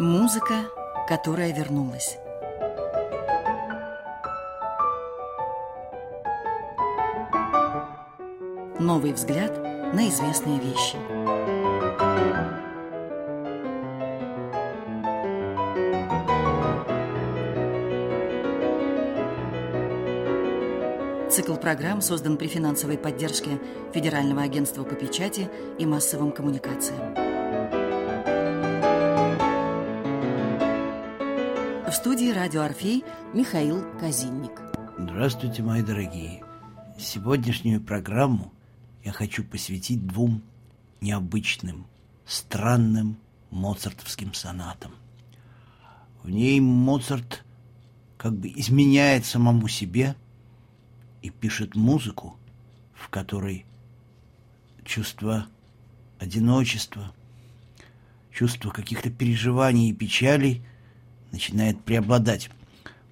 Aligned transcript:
Музыка, 0.00 0.66
которая 1.08 1.52
вернулась. 1.52 2.18
Новый 8.78 9.12
взгляд 9.12 9.58
на 9.92 10.08
известные 10.08 10.60
вещи. 10.60 10.96
Цикл 21.28 21.56
программ 21.56 22.00
создан 22.02 22.36
при 22.36 22.46
финансовой 22.46 22.98
поддержке 22.98 23.58
Федерального 23.92 24.42
агентства 24.42 24.84
по 24.84 24.94
печати 24.94 25.50
и 25.76 25.86
массовым 25.86 26.30
коммуникациям. 26.30 27.27
В 31.88 31.92
студии 31.94 32.30
«Радио 32.30 32.64
Орфей» 32.64 33.02
Михаил 33.32 33.82
Казинник. 33.98 34.60
Здравствуйте, 34.98 35.62
мои 35.62 35.80
дорогие. 35.80 36.44
Сегодняшнюю 36.98 37.80
программу 37.80 38.52
я 39.02 39.10
хочу 39.10 39.42
посвятить 39.42 40.06
двум 40.06 40.42
необычным, 41.00 41.86
странным 42.26 43.16
моцартовским 43.50 44.34
сонатам. 44.34 44.92
В 46.22 46.28
ней 46.28 46.60
Моцарт 46.60 47.42
как 48.18 48.34
бы 48.34 48.48
изменяет 48.48 49.24
самому 49.24 49.66
себе 49.66 50.14
и 51.22 51.30
пишет 51.30 51.74
музыку, 51.74 52.36
в 52.92 53.08
которой 53.08 53.64
чувство 54.84 55.46
одиночества, 56.18 57.14
чувство 58.30 58.68
каких-то 58.68 59.08
переживаний 59.08 59.88
и 59.88 59.94
печалей 59.94 60.62
начинает 61.32 61.82
преобладать. 61.82 62.50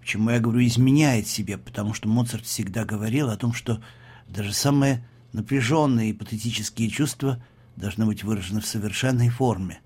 Почему 0.01 0.31
я 0.31 0.41
говорю 0.41 0.65
«изменяет 0.65 1.27
себе», 1.27 1.59
потому 1.59 1.95
что 1.95 2.09
Моцарт 2.09 2.45
всегда 2.45 2.85
говорил 2.85 3.29
о 3.29 3.37
том, 3.37 3.53
что 3.53 3.83
даже 4.29 4.53
самые 4.53 5.07
напряженные 5.33 6.11
и 6.11 6.13
патетические 6.13 6.89
чувства 6.91 7.43
должны 7.77 8.07
быть 8.07 8.25
выражены 8.25 8.61
в 8.61 8.67
совершенной 8.67 9.29
форме. 9.29 9.81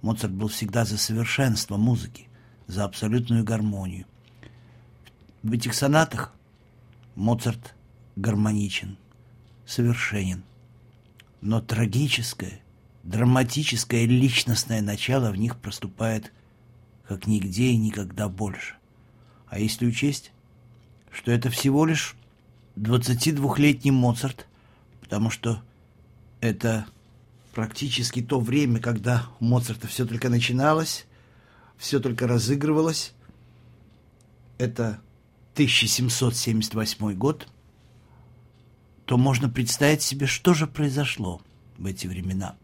Моцарт 0.00 0.32
был 0.32 0.48
всегда 0.48 0.84
за 0.84 0.96
совершенство 0.96 1.76
музыки, 1.76 2.28
за 2.66 2.84
абсолютную 2.84 3.44
гармонию. 3.44 4.06
В 5.42 5.52
этих 5.52 5.74
сонатах 5.74 6.32
Моцарт 7.14 7.74
гармоничен, 8.16 8.96
совершенен. 9.66 10.42
Но 11.40 11.60
трагическое, 11.60 12.60
драматическое 13.02 14.06
личностное 14.06 14.82
начало 14.82 15.30
в 15.30 15.36
них 15.36 15.56
проступает 15.56 16.32
как 17.08 17.26
нигде 17.26 17.68
и 17.70 17.76
никогда 17.78 18.28
больше. 18.28 18.74
А 19.46 19.58
если 19.58 19.86
учесть, 19.86 20.30
что 21.10 21.32
это 21.32 21.48
всего 21.48 21.86
лишь 21.86 22.14
22-летний 22.76 23.90
Моцарт, 23.90 24.46
потому 25.00 25.30
что 25.30 25.62
это 26.42 26.86
практически 27.54 28.20
то 28.20 28.38
время, 28.38 28.78
когда 28.78 29.26
у 29.40 29.46
Моцарта 29.46 29.86
все 29.86 30.04
только 30.04 30.28
начиналось, 30.28 31.06
все 31.78 31.98
только 31.98 32.28
разыгрывалось. 32.28 33.14
Это 34.58 35.00
1778 35.54 37.14
год, 37.14 37.48
то 39.06 39.16
можно 39.16 39.48
представить 39.48 40.02
себе, 40.02 40.26
что 40.26 40.52
же 40.52 40.66
произошло 40.66 41.40
в 41.78 41.86
эти 41.86 42.06
времена. 42.06 42.56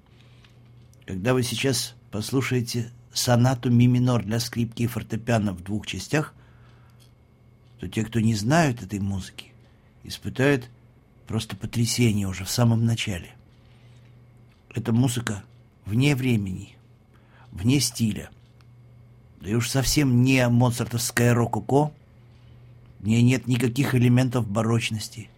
Когда 1.07 1.33
вы 1.33 1.43
сейчас 1.43 1.95
послушаете 2.11 2.93
сонату 3.15 3.71
ми 3.71 3.87
минор 3.87 4.25
для 4.25 4.41
скрипки 4.41 4.83
и 4.83 4.87
фортепиано 4.87 5.53
в 5.53 5.63
двух 5.63 5.87
частях, 5.87 6.35
то 7.79 7.89
те, 7.89 8.05
кто 8.05 8.21
не 8.21 8.35
знают 8.35 8.83
этой 8.83 9.01
музыки, 9.01 9.53
испытают 10.03 10.69
просто 11.27 11.57
потрясение 11.57 12.29
уже 12.29 12.45
в 12.45 12.51
самом 12.51 12.85
начале. 12.85 13.31
Эта 14.75 14.93
музыка 14.93 15.45
вне 15.87 16.17
времени, 16.17 16.77
вне 17.53 17.81
стиля, 17.81 18.31
да 19.41 19.51
и 19.51 19.55
уж 19.55 19.69
совсем 19.69 20.23
не 20.23 20.49
моцартовская 20.49 21.35
рококо, 21.35 21.93
в 23.01 23.07
ней 23.07 23.23
нет 23.23 23.47
никаких 23.47 23.95
элементов 23.95 24.49
барочности. 24.49 25.29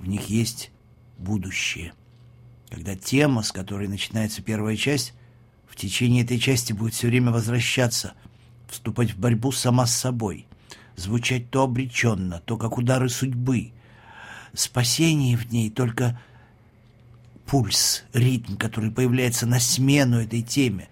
В 0.00 0.08
них 0.08 0.28
есть 0.28 0.72
будущее. 1.16 1.92
Когда 2.70 2.96
тема, 2.96 3.42
с 3.42 3.52
которой 3.52 3.86
начинается 3.86 4.42
первая 4.42 4.76
часть, 4.76 5.14
течение 5.78 6.24
этой 6.24 6.38
части 6.38 6.72
будет 6.72 6.94
все 6.94 7.08
время 7.08 7.32
возвращаться, 7.32 8.14
вступать 8.68 9.12
в 9.12 9.18
борьбу 9.18 9.52
сама 9.52 9.86
с 9.86 9.94
собой, 9.94 10.46
звучать 10.96 11.50
то 11.50 11.62
обреченно, 11.62 12.40
то 12.40 12.56
как 12.56 12.76
удары 12.76 13.08
судьбы. 13.08 13.72
Спасение 14.52 15.36
в 15.36 15.50
ней 15.50 15.70
только 15.70 16.20
пульс, 17.46 18.04
ритм, 18.12 18.56
который 18.56 18.90
появляется 18.90 19.46
на 19.46 19.60
смену 19.60 20.18
этой 20.20 20.42
теме. 20.42 20.88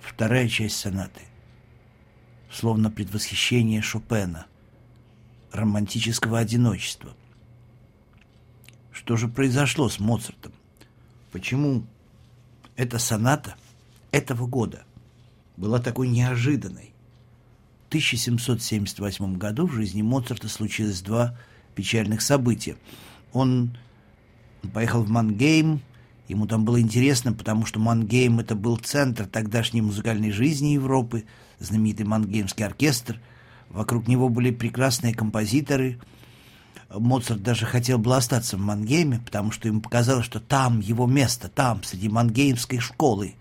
Вторая 0.00 0.48
часть 0.48 0.76
сонаты— 0.76 1.22
словно 2.50 2.90
предвосхищение 2.90 3.82
Шопена, 3.82 4.46
романтического 5.52 6.38
одиночества. 6.38 7.14
Что 8.92 9.16
же 9.16 9.28
произошло 9.28 9.88
с 9.88 10.00
Моцартом? 10.00 10.52
Почему 11.32 11.86
эта 12.76 12.98
соната 12.98 13.56
этого 14.10 14.46
года 14.46 14.84
была 15.56 15.78
такой 15.78 16.08
неожиданной? 16.08 16.92
В 17.84 17.88
1778 17.88 19.36
году 19.36 19.66
в 19.66 19.72
жизни 19.72 20.02
Моцарта 20.02 20.48
случилось 20.48 21.02
два 21.02 21.38
печальных 21.74 22.20
события. 22.20 22.76
Он 23.32 23.76
поехал 24.72 25.02
в 25.02 25.08
Мангейм, 25.08 25.80
ему 26.28 26.46
там 26.46 26.64
было 26.64 26.80
интересно, 26.80 27.32
потому 27.32 27.64
что 27.64 27.78
Мангейм 27.78 28.40
это 28.40 28.54
был 28.54 28.76
центр 28.76 29.26
тогдашней 29.26 29.82
музыкальной 29.82 30.30
жизни 30.30 30.68
Европы– 30.68 31.24
знаменитый 31.58 32.06
Мангеймский 32.06 32.64
оркестр. 32.64 33.20
Вокруг 33.70 34.08
него 34.08 34.28
были 34.28 34.50
прекрасные 34.50 35.14
композиторы. 35.14 35.98
Моцарт 36.90 37.42
даже 37.42 37.66
хотел 37.66 37.98
бы 37.98 38.14
остаться 38.16 38.56
в 38.56 38.60
Мангейме, 38.60 39.20
потому 39.24 39.50
что 39.50 39.68
ему 39.68 39.80
показалось, 39.80 40.24
что 40.24 40.40
там 40.40 40.80
его 40.80 41.06
место, 41.06 41.48
там, 41.48 41.82
среди 41.82 42.08
мангеймской 42.08 42.78
школы. 42.78 43.34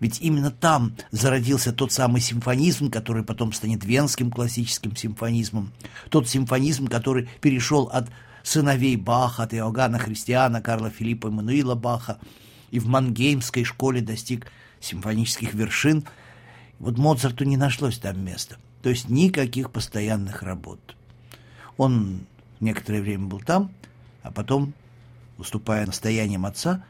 Ведь 0.00 0.20
именно 0.20 0.50
там 0.50 0.94
зародился 1.10 1.72
тот 1.72 1.92
самый 1.92 2.20
симфонизм, 2.20 2.90
который 2.90 3.22
потом 3.22 3.52
станет 3.52 3.84
венским 3.84 4.30
классическим 4.30 4.96
симфонизмом. 4.96 5.72
Тот 6.08 6.28
симфонизм, 6.28 6.86
который 6.86 7.28
перешел 7.40 7.84
от 7.92 8.08
сыновей 8.42 8.96
Баха, 8.96 9.42
от 9.42 9.54
Иоганна 9.54 9.98
Христиана, 9.98 10.62
Карла 10.62 10.90
Филиппа 10.90 11.26
Эммануила 11.28 11.74
Баха, 11.74 12.18
и 12.70 12.78
в 12.78 12.86
Мангеймской 12.86 13.64
школе 13.64 14.00
достиг 14.00 14.46
симфонических 14.80 15.54
вершин– 15.54 16.04
вот 16.80 16.96
Моцарту 16.96 17.44
не 17.44 17.58
нашлось 17.58 17.98
там 17.98 18.24
места. 18.24 18.56
То 18.82 18.88
есть 18.88 19.08
никаких 19.10 19.70
постоянных 19.70 20.42
работ. 20.42 20.80
Он 21.76 22.20
некоторое 22.60 23.00
время 23.00 23.26
был 23.26 23.40
там, 23.40 23.70
а 24.22 24.30
потом, 24.30 24.74
уступая 25.38 25.86
настояниям 25.86 26.46
отца, 26.46 26.84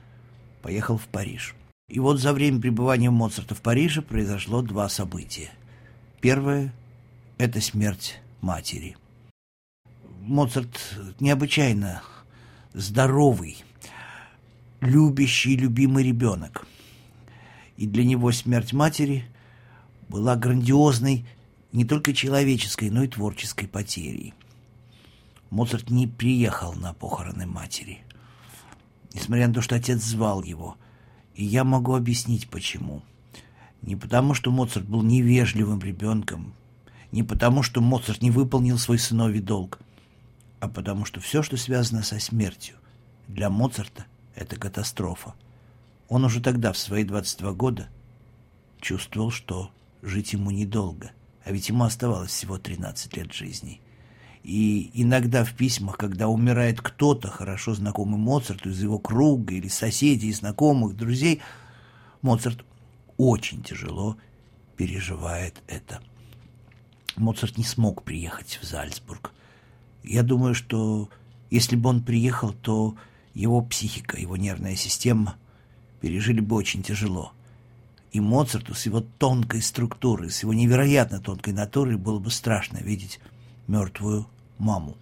поехал 0.63 0.99
в 0.99 1.07
Париж. 1.07 1.55
И 1.89 1.99
вот 1.99 2.21
за 2.21 2.33
время 2.33 2.61
пребывания 2.61 3.11
Моцарта 3.11 3.55
в 3.55 3.63
Париже 3.63 4.03
произошло 4.03 4.63
два 4.63 4.89
события. 4.89 5.51
Первое– 6.21 6.73
это 7.39 7.61
смерть 7.61 8.21
матери. 8.41 8.97
Моцарт 10.21 10.99
необычайно 11.19 12.03
здоровый, 12.75 13.65
любящий, 14.81 15.57
любимый 15.57 16.05
ребенок. 16.05 16.67
И 17.77 17.87
для 17.87 18.05
него 18.05 18.31
смерть 18.33 18.73
матери– 18.73 19.25
была 20.11 20.35
грандиозной 20.37 21.25
не 21.73 21.85
только 21.85 22.13
человеческой, 22.13 22.91
но 22.91 23.05
и 23.05 23.09
творческой 23.09 23.69
потерей. 23.69 24.35
Моцарт 25.51 25.91
не 25.91 26.07
приехал 26.07 26.75
на 26.75 26.95
похороны 26.95 27.45
матери, 27.45 28.05
несмотря 29.13 29.49
на 29.49 29.55
то, 29.55 29.63
что 29.63 29.75
отец 29.75 30.01
звал 30.01 30.43
его. 30.43 30.77
И 31.35 31.45
я 31.45 31.65
могу 31.65 31.95
объяснить, 31.95 32.49
почему. 32.49 33.03
Не 33.83 33.97
потому, 33.97 34.35
что 34.35 34.51
Моцарт 34.51 34.87
был 34.87 35.03
невежливым 35.03 35.81
ребенком, 35.81 36.55
не 37.11 37.25
потому, 37.25 37.63
что 37.63 37.81
Моцарт 37.81 38.23
не 38.23 38.31
выполнил 38.31 38.79
свой 38.79 38.99
сыновий 38.99 39.41
долг, 39.41 39.81
а 40.61 40.69
потому 40.69 41.05
что 41.05 41.19
все, 41.21 41.43
что 41.43 41.57
связано 41.57 42.03
со 42.03 42.21
смертью, 42.21 42.77
для 43.27 43.51
Моцарта 43.51 44.07
это 44.37 44.57
катастрофа. 44.57 45.35
Он 46.09 46.25
уже 46.25 46.41
тогда, 46.41 46.73
в 46.73 46.79
свои 46.79 47.05
22 47.05 47.53
года, 47.53 47.89
чувствовал, 48.81 49.31
что 49.31 49.73
жить 50.03 50.33
ему 50.33 50.51
недолго, 50.51 51.11
а 51.45 51.51
ведь 51.51 51.69
ему 51.69 51.85
оставалось 51.85 52.31
всего 52.31 52.59
13 52.59 53.17
лет 53.17 53.33
жизни. 53.33 53.81
И 54.43 54.91
иногда 54.95 55.45
в 55.45 55.55
письмах, 55.55 55.99
когда 55.99 56.29
умирает 56.29 56.81
кто-то, 56.81 57.29
хорошо 57.29 57.75
знакомый 57.75 58.19
Моцарту 58.19 58.71
из 58.71 58.83
его 58.83 58.99
круга 58.99 59.55
или 59.55 59.69
соседей, 59.69 60.33
знакомых, 60.33 60.97
друзей, 60.97 61.43
Моцарт 62.23 62.65
очень 63.19 63.63
тяжело 63.63 64.17
переживает 64.77 65.63
это. 65.67 66.01
Моцарт 67.17 67.59
не 67.59 67.65
смог 67.65 68.03
приехать 68.03 68.59
в 68.63 68.67
Зальцбург. 68.67 69.33
Я 70.03 70.23
думаю, 70.23 70.55
что 70.55 71.11
если 71.51 71.77
бы 71.77 71.91
он 71.91 72.03
приехал, 72.03 72.55
то 72.55 72.97
его 73.35 73.61
психика, 73.61 74.19
его 74.19 74.39
нервная 74.39 74.77
система 74.77 75.37
пережили 76.01 76.41
бы 76.41 76.57
очень 76.57 76.83
тяжело. 76.83 77.33
И 78.13 78.21
Моцарту 78.21 78.75
с 78.75 78.87
его 78.87 79.01
тонкой 79.01 79.61
структурой, 79.61 80.31
с 80.31 80.43
его 80.43 80.55
невероятно 80.55 81.21
тонкой 81.21 81.53
натурой 81.53 81.97
было 81.97 82.19
бы 82.19 82.31
страшно 82.31 82.79
видеть 82.79 83.21
мертвую 83.71 84.27
маму. 84.59 84.97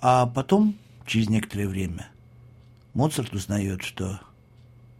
А 0.00 0.26
потом, 0.26 0.76
через 1.06 1.28
некоторое 1.28 1.68
время, 1.68 2.08
Моцарт 2.94 3.32
узнает, 3.32 3.82
что 3.82 4.20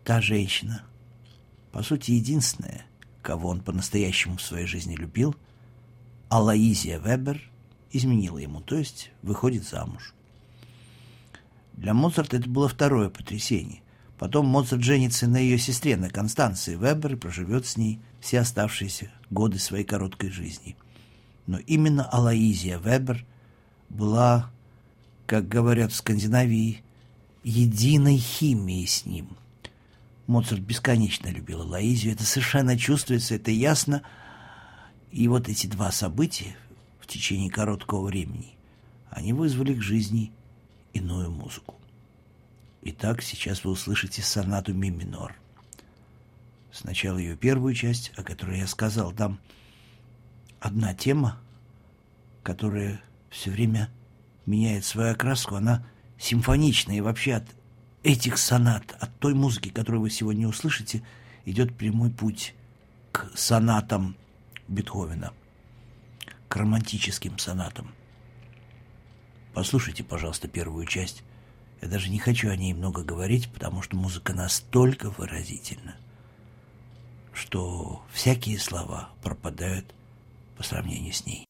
та 0.05 0.21
женщина, 0.21 0.83
по 1.73 1.83
сути, 1.83 2.13
единственная, 2.13 2.87
кого 3.23 3.49
он 3.49 3.61
по-настоящему 3.61 4.37
в 4.37 4.43
своей 4.43 4.67
жизни 4.67 4.95
любил, 4.95 5.35
Алаизия 6.29 7.01
Вебер, 7.01 7.43
изменила 7.91 8.39
ему, 8.39 8.61
то 8.61 8.77
есть 8.77 9.11
выходит 9.23 9.65
замуж. 9.65 10.15
Для 11.73 11.93
Моцарта 11.93 12.37
это 12.37 12.49
было 12.49 12.69
второе 12.69 13.11
потрясение. 13.11 13.83
Потом 14.17 14.47
Моцарт 14.47 14.83
женится 14.83 15.27
на 15.27 15.39
ее 15.39 15.59
сестре, 15.59 15.97
на 15.97 16.09
Констанции 16.09 16.77
Вебер, 16.77 17.15
и 17.15 17.17
проживет 17.17 17.67
с 17.67 17.77
ней 17.77 18.01
все 18.21 18.39
оставшиеся 18.39 19.11
годы 19.31 19.59
своей 19.59 19.85
короткой 19.85 20.31
жизни. 20.31 20.77
Но 21.47 21.59
именно 21.59 22.05
Алаизия 22.05 22.79
Вебер 22.79 23.25
была, 23.89 24.51
как 25.27 25.49
говорят 25.49 25.93
в 25.93 25.97
Скандинавии, 25.97 26.83
единой 27.43 28.17
химией 28.17 28.87
с 28.87 29.05
ним. 29.05 29.37
Моцарт 30.27 30.61
бесконечно 30.61 31.29
любил 31.29 31.63
Алаизию, 31.63 32.15
это 32.15 32.25
совершенно 32.25 32.79
чувствуется, 32.79 33.35
это 33.35 33.51
ясно. 33.51 34.03
И 35.11 35.29
вот 35.29 35.49
эти 35.49 35.67
два 35.67 35.91
события 35.91 36.57
в 37.01 37.07
течение 37.07 37.51
короткого 37.51 38.07
времени, 38.07 38.57
они 39.11 39.33
вызвали 39.33 39.75
к 39.75 39.83
жизни 39.83 40.33
иную 40.93 41.31
музыку. 41.31 41.75
Итак, 42.83 43.23
сейчас 43.23 43.65
вы 43.65 43.73
услышите 43.73 44.23
сонату 44.23 44.73
ми 44.75 44.91
минор. 44.91 45.35
Сначала 46.73 47.19
ее 47.19 47.37
первую 47.37 47.75
часть, 47.75 48.13
о 48.17 48.23
которой 48.23 48.59
я 48.59 48.67
сказал. 48.67 49.13
Там 49.13 49.39
одна 50.63 50.95
тема, 50.95 51.39
которая 52.45 53.03
все 53.31 53.51
время 53.51 53.91
меняет 54.47 54.85
свою 54.85 55.13
окраску. 55.13 55.57
Она 55.57 55.85
симфоничная. 56.19 56.97
И 56.97 57.01
вообще 57.01 57.35
от 57.35 57.45
этих 58.05 58.39
сонат, 58.39 58.97
от 59.01 59.15
той 59.19 59.35
музыки, 59.35 59.69
которую 59.71 60.03
вы 60.03 60.11
сегодня 60.11 60.47
услышите, 60.47 61.03
идет 61.45 61.77
прямой 61.77 62.11
путь 62.11 62.55
к 63.11 63.31
сонатам 63.35 64.17
Бетховена, 64.69 65.33
к 66.49 66.57
романтическим 66.57 67.39
сонатам. 67.39 67.93
Послушайте, 69.53 70.05
пожалуйста, 70.05 70.49
первую 70.49 70.87
часть. 70.87 71.25
Я 71.83 71.89
даже 71.89 72.09
не 72.09 72.21
хочу 72.21 72.49
о 72.49 72.57
ней 72.57 72.73
много 72.73 73.03
говорить, 73.03 73.51
потому 73.53 73.83
что 73.83 73.97
музыка 73.97 74.33
настолько 74.33 75.11
выразительна, 75.11 75.97
что 77.33 78.05
всякие 78.13 78.61
слова 78.61 79.11
пропадают 79.23 79.93
по 80.57 80.63
сравнению 80.63 81.13
с 81.13 81.27
ней. 81.27 81.47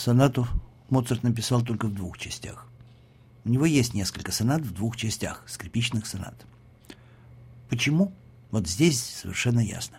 Сонату 0.00 0.48
Моцарт 0.88 1.24
написал 1.24 1.60
только 1.60 1.86
в 1.86 1.92
двух 1.92 2.16
частях. 2.16 2.66
У 3.44 3.50
него 3.50 3.66
есть 3.66 3.92
несколько 3.92 4.32
сонат 4.32 4.62
в 4.62 4.72
двух 4.72 4.96
частях, 4.96 5.44
скрипичных 5.46 6.06
сонат. 6.06 6.46
Почему? 7.68 8.10
Вот 8.50 8.66
здесь 8.66 8.98
совершенно 8.98 9.60
ясно. 9.60 9.98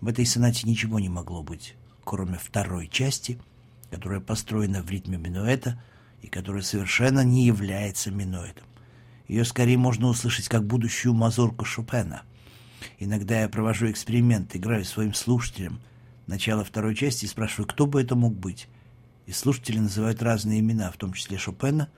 В 0.00 0.06
этой 0.06 0.24
сонате 0.24 0.68
ничего 0.68 1.00
не 1.00 1.08
могло 1.08 1.42
быть, 1.42 1.74
кроме 2.04 2.38
второй 2.38 2.86
части, 2.86 3.40
которая 3.90 4.20
построена 4.20 4.82
в 4.82 4.90
ритме 4.90 5.18
минуэта 5.18 5.82
и 6.22 6.28
которая 6.28 6.62
совершенно 6.62 7.24
не 7.24 7.44
является 7.44 8.12
минуэтом. 8.12 8.68
Ее 9.26 9.44
скорее 9.44 9.78
можно 9.78 10.06
услышать 10.06 10.46
как 10.46 10.64
будущую 10.64 11.12
мазурку 11.12 11.64
Шопена. 11.64 12.22
Иногда 13.00 13.40
я 13.40 13.48
провожу 13.48 13.90
эксперимент, 13.90 14.54
играю 14.54 14.84
своим 14.84 15.12
слушателям 15.12 15.80
начало 16.28 16.62
второй 16.62 16.94
части 16.94 17.24
и 17.24 17.28
спрашиваю, 17.28 17.66
кто 17.66 17.86
бы 17.88 18.00
это 18.00 18.14
мог 18.14 18.32
быть. 18.32 18.68
И 19.28 19.32
слушатели 19.32 19.78
называют 19.78 20.22
разные 20.22 20.60
имена, 20.60 20.90
в 20.90 20.96
том 20.96 21.12
числе 21.12 21.36
Шопена, 21.36 21.90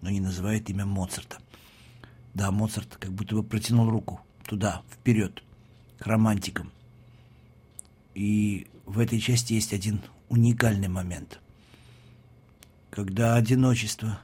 но 0.00 0.10
не 0.10 0.18
называют 0.18 0.68
имя 0.70 0.84
Моцарта. 0.84 1.38
Да, 2.34 2.50
Моцарт 2.50 2.96
как 2.96 3.12
будто 3.12 3.36
бы 3.36 3.44
протянул 3.44 3.88
руку 3.88 4.20
туда, 4.44 4.82
вперед, 4.92 5.44
к 6.00 6.06
романтикам. 6.08 6.72
И 8.16 8.66
в 8.86 8.98
этой 8.98 9.20
части 9.20 9.52
есть 9.52 9.72
один 9.72 10.02
уникальный 10.28 10.88
момент. 10.88 11.38
Когда 12.90 13.36
одиночество 13.36 14.18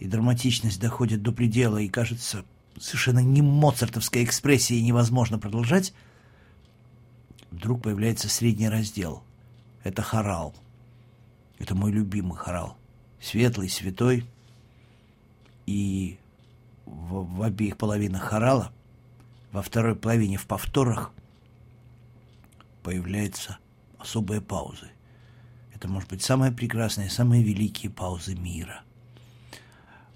и 0.00 0.08
драматичность 0.08 0.80
доходят 0.80 1.22
до 1.22 1.30
предела, 1.30 1.78
и 1.78 1.86
кажется, 1.86 2.44
совершенно 2.76 3.20
не 3.20 3.40
моцартовской 3.40 4.24
экспрессией 4.24 4.82
невозможно 4.82 5.38
продолжать, 5.38 5.94
вдруг 7.52 7.84
появляется 7.84 8.28
средний 8.28 8.68
раздел. 8.68 9.22
Это 9.84 10.02
хорал. 10.02 10.56
Это 11.64 11.74
мой 11.74 11.90
любимый 11.90 12.36
хорал. 12.36 12.76
Светлый, 13.18 13.70
святой. 13.70 14.26
И 15.64 16.18
в, 16.84 17.38
в 17.38 17.42
обеих 17.42 17.78
половинах 17.78 18.22
хорала, 18.22 18.70
во 19.50 19.62
второй 19.62 19.96
половине 19.96 20.36
в 20.36 20.46
повторах, 20.46 21.10
появляются 22.82 23.56
особые 23.98 24.42
паузы. 24.42 24.90
Это, 25.74 25.88
может 25.88 26.10
быть, 26.10 26.20
самые 26.20 26.52
прекрасные, 26.52 27.08
самые 27.08 27.42
великие 27.42 27.90
паузы 27.90 28.34
мира. 28.34 28.82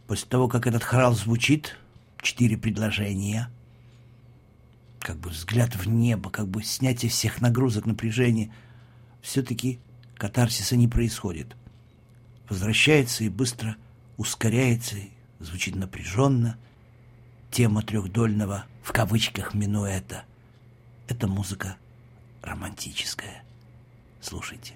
После 0.07 0.29
того, 0.29 0.49
как 0.49 0.67
этот 0.67 0.85
хорал 0.85 1.15
звучит, 1.15 1.79
четыре 2.21 2.59
предложения, 2.59 3.51
как 5.01 5.17
бы 5.17 5.31
взгляд 5.31 5.77
в 5.77 5.89
небо, 5.89 6.29
как 6.29 6.47
бы 6.47 6.63
снятие 6.63 7.11
всех 7.11 7.41
нагрузок, 7.41 7.87
напряжения, 7.87 8.53
все-таки 9.23 9.81
катарсиса 10.19 10.77
не 10.77 10.89
происходит. 10.89 11.57
Возвращается 12.49 13.25
и 13.25 13.29
быстро 13.29 13.77
ускоряется, 14.17 14.97
звучит 15.39 15.77
напряженно. 15.77 16.59
Тема 17.51 17.83
трехдольного, 17.83 18.67
в 18.83 18.93
кавычках, 18.93 19.55
минуэта. 19.55 20.25
Это 21.09 21.27
музыка 21.27 21.77
романтическая. 22.43 23.43
Слушайте. 24.21 24.75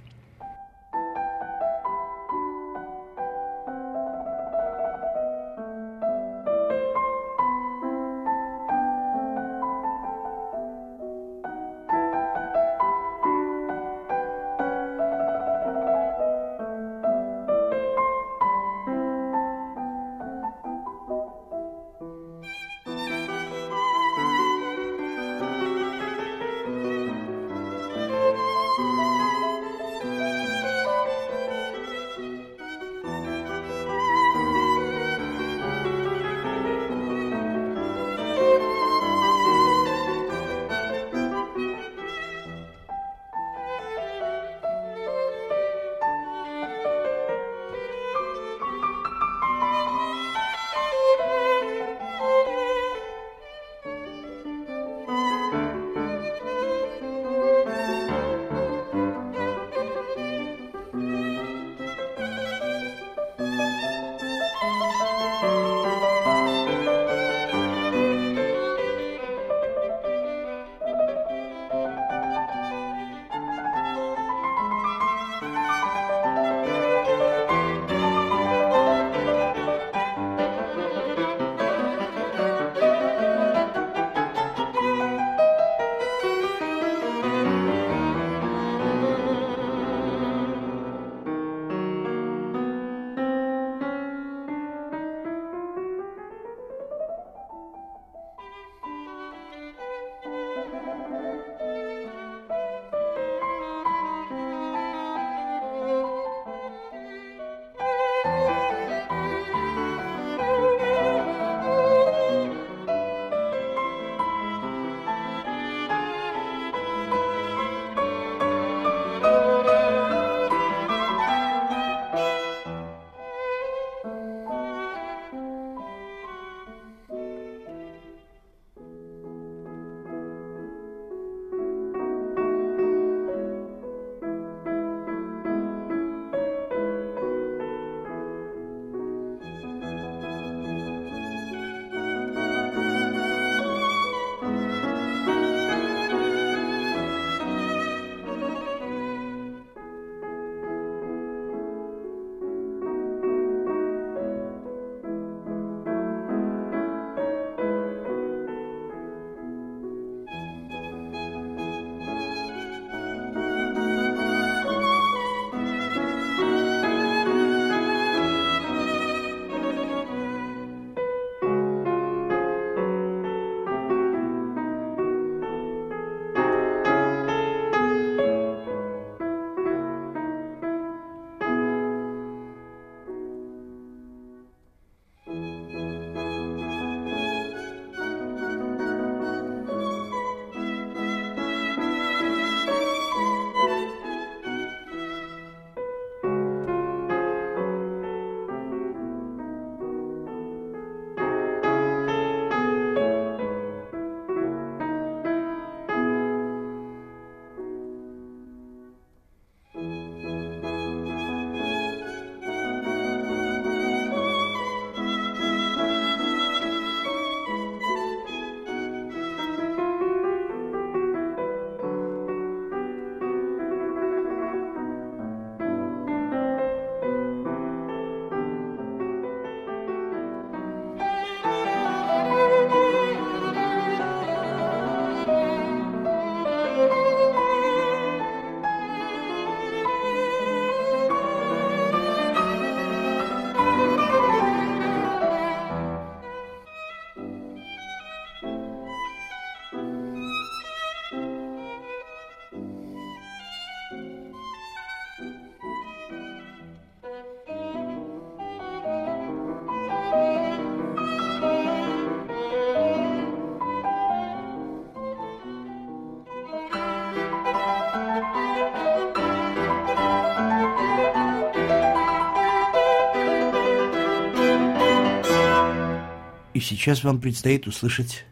Сейчас 276.73 277.05
вам 277.05 277.21
предстоит 277.21 277.67
услышать 277.67 278.25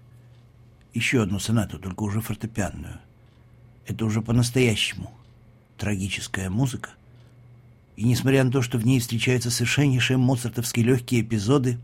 еще 0.95 1.23
одну 1.23 1.39
сонату, 1.39 1.79
только 1.79 2.03
уже 2.03 2.23
фортепианную. 2.23 2.99
Это 3.87 4.05
уже 4.07 4.23
по-настоящему 4.23 5.13
трагическая 5.77 6.49
музыка. 6.49 6.91
И 7.97 8.05
несмотря 8.05 8.45
на 8.45 8.51
то, 8.51 8.63
что 8.63 8.79
в 8.79 8.87
ней 8.87 8.99
встречаются 8.99 9.51
совершеннейшие 9.51 10.17
моцартовские 10.17 10.87
легкие 10.87 11.21
эпизоды, 11.21 11.79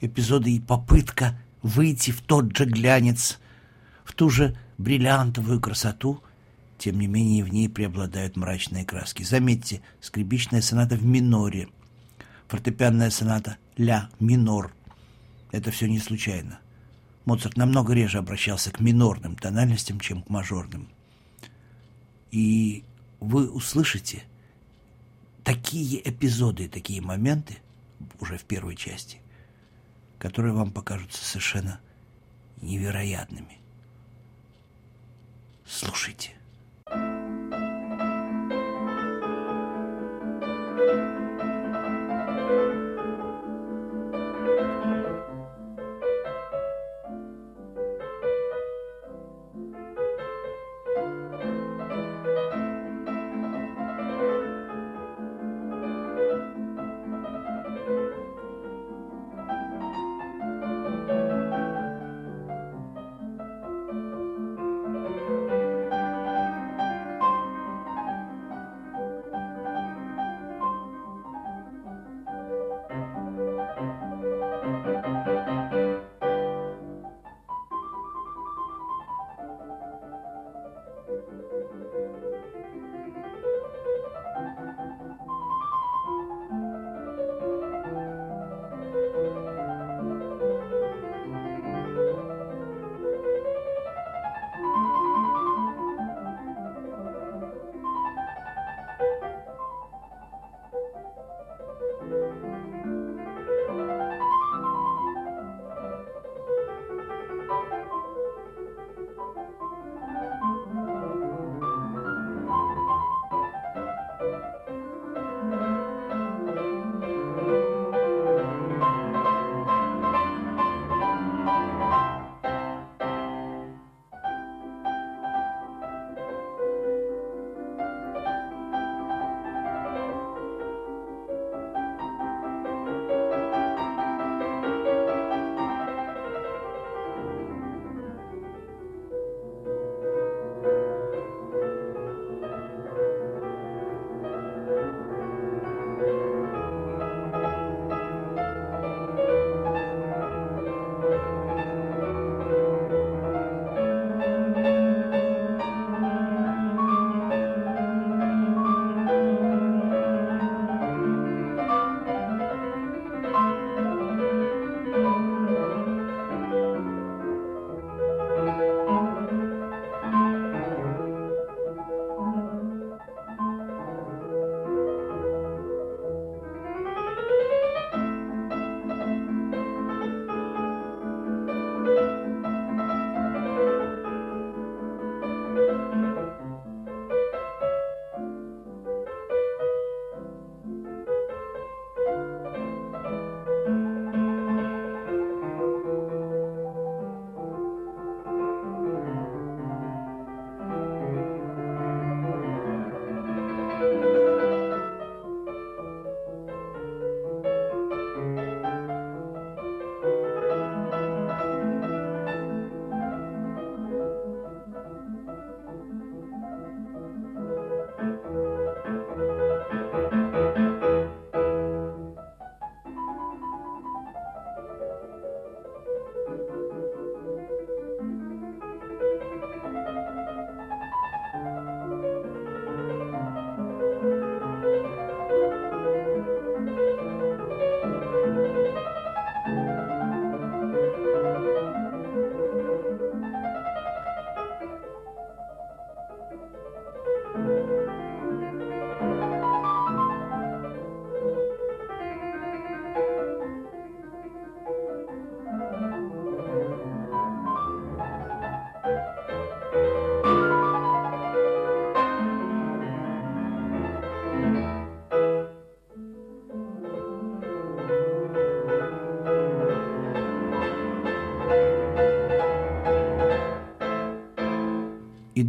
эпизоды 0.00 0.56
и 0.56 0.60
попытка 0.60 1.38
выйти 1.62 2.10
в 2.10 2.22
тот 2.22 2.56
же 2.56 2.64
глянец, 2.64 3.38
в 4.04 4.14
ту 4.14 4.30
же 4.30 4.56
бриллиантовую 4.78 5.60
красоту, 5.60 6.22
тем 6.78 6.98
не 6.98 7.06
менее 7.06 7.44
в 7.44 7.52
ней 7.52 7.68
преобладают 7.68 8.36
мрачные 8.36 8.86
краски. 8.86 9.22
Заметьте, 9.22 9.82
скрипичная 10.00 10.62
соната 10.62 10.96
в 10.96 11.04
миноре, 11.04 11.68
фортепианная 12.48 13.10
соната 13.10 13.58
ля 13.76 14.08
минор. 14.20 14.72
Это 15.52 15.70
все 15.70 15.88
не 15.88 15.98
случайно. 15.98 16.60
Моцарт 17.24 17.56
намного 17.56 17.92
реже 17.92 18.18
обращался 18.18 18.70
к 18.70 18.80
минорным 18.80 19.36
тональностям, 19.36 20.00
чем 20.00 20.22
к 20.22 20.30
мажорным. 20.30 20.88
И 22.30 22.84
вы 23.18 23.50
услышите 23.50 24.22
такие 25.42 26.08
эпизоды, 26.08 26.68
такие 26.68 27.00
моменты 27.00 27.58
уже 28.20 28.38
в 28.38 28.44
первой 28.44 28.76
части, 28.76 29.20
которые 30.18 30.54
вам 30.54 30.72
покажутся 30.72 31.24
совершенно 31.24 31.80
невероятными. 32.62 33.58
Слушайте. 35.66 36.32
И 36.90 37.20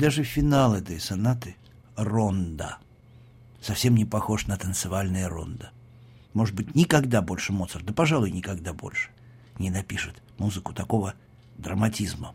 даже 0.02 0.24
финал 0.24 0.74
этой 0.74 1.00
сонаты— 1.00 1.56
ронда. 1.96 2.80
Совсем 3.62 3.96
не 3.96 4.04
похож 4.04 4.48
на 4.48 4.58
танцевальные 4.58 5.28
ронда. 5.28 5.72
Может 6.34 6.56
быть, 6.56 6.74
никогда 6.74 7.22
больше 7.22 7.54
Моцарт, 7.54 7.86
да, 7.86 7.94
пожалуй, 7.94 8.32
никогда 8.32 8.74
больше, 8.74 9.12
не 9.60 9.70
напишет 9.70 10.24
музыку 10.40 10.74
такого 10.74 11.14
драматизма, 11.60 12.34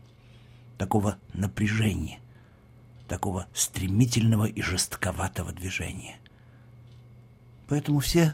такого 0.77 1.17
напряжения, 1.33 2.19
такого 3.09 3.47
стремительного 3.53 4.45
и 4.45 4.61
жестковатого 4.61 5.51
движения. 5.51 6.15
Поэтому 7.67 7.99
все 7.99 8.33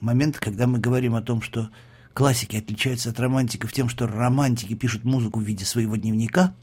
моменты, 0.00 0.40
когда 0.40 0.66
мы 0.66 0.78
говорим 0.78 1.14
о 1.14 1.22
том, 1.22 1.40
что 1.40 1.70
классики 2.12 2.56
отличаются 2.56 3.08
от 3.08 3.18
романтиков 3.18 3.72
тем, 3.72 3.88
что 3.88 4.06
романтики 4.06 4.74
пишут 4.74 5.04
музыку 5.04 5.40
в 5.40 5.44
виде 5.44 5.64
своего 5.64 5.96
дневника, 5.96 6.54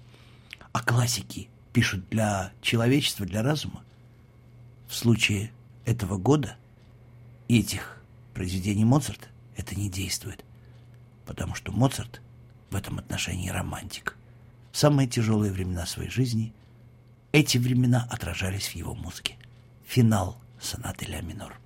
а 0.73 0.81
классики 0.81 1.49
пишут 1.71 2.09
для 2.09 2.51
человечества, 2.61 3.25
для 3.25 3.41
разума, 3.41 3.83
в 4.87 4.95
случае 4.95 5.51
этого 5.85 6.17
года 6.17 6.57
этих 7.47 8.01
произведений 8.33 8.83
Моцарта 8.83 9.27
это 9.55 9.75
не 9.75 9.89
действует, 9.89 10.43
потому 11.25 11.55
что 11.55 11.71
Моцарт 11.71 12.21
в 12.69 12.75
этом 12.75 12.99
отношении 12.99 13.49
романтик. 13.49 14.17
В 14.71 14.77
самые 14.77 15.07
тяжелые 15.07 15.51
времена 15.51 15.85
своей 15.85 16.09
жизни 16.09 16.53
эти 17.31 17.57
времена 17.57 18.07
отражались 18.09 18.67
в 18.67 18.75
его 18.75 18.95
музыке. 18.95 19.37
Финал 19.85 20.37
сонаты 20.59 21.05
ля 21.05 21.21
минор. 21.21 21.59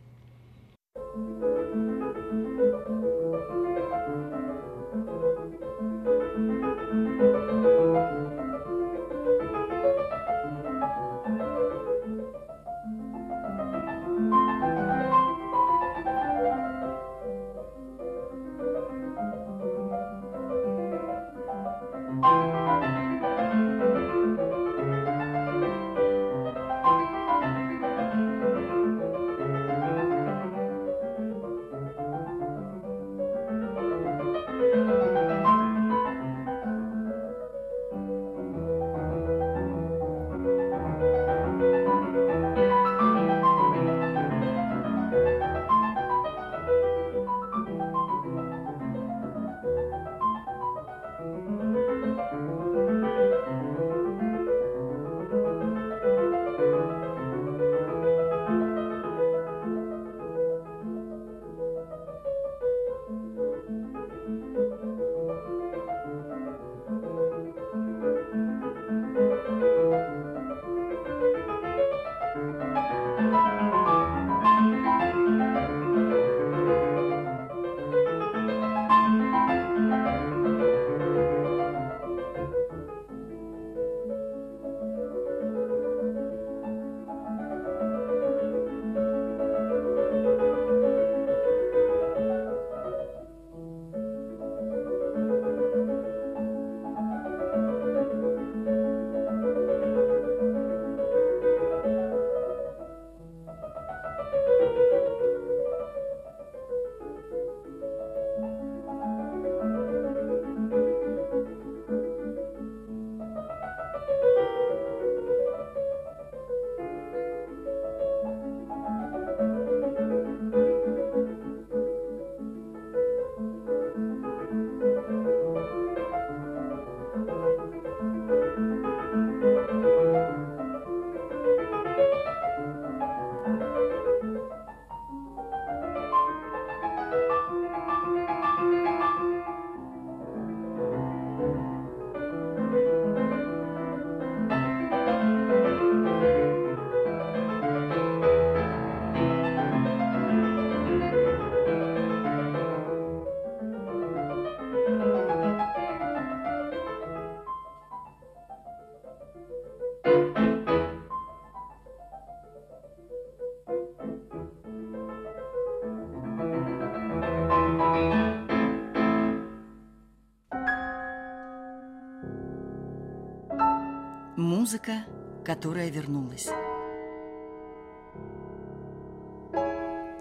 Музыка, 174.68 175.06
которая 175.46 175.90
вернулась. 175.90 176.50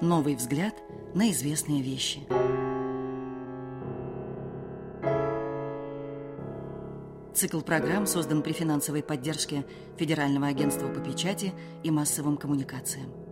Новый 0.00 0.36
взгляд 0.36 0.72
на 1.16 1.32
известные 1.32 1.82
вещи. 1.82 2.20
Цикл 7.34 7.60
программ 7.60 8.06
создан 8.06 8.40
при 8.42 8.52
финансовой 8.52 9.02
поддержке 9.02 9.66
Федерального 9.96 10.46
агентства 10.46 10.86
по 10.86 11.00
печати 11.00 11.52
и 11.82 11.90
массовым 11.90 12.36
коммуникациям. 12.36 13.25